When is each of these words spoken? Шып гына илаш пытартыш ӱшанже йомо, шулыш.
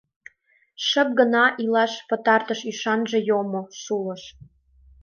Шып 0.87 1.09
гына 1.19 1.43
илаш 1.63 1.93
пытартыш 2.09 2.59
ӱшанже 2.69 3.19
йомо, 3.29 3.61
шулыш. 3.81 4.23